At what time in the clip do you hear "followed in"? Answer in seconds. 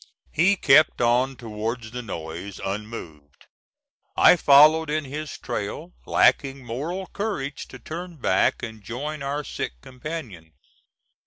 4.35-5.05